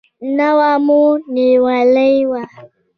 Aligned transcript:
نوه 0.37 0.71
مو 0.85 1.01
نیولې 1.35 2.11
ده. 2.29 2.43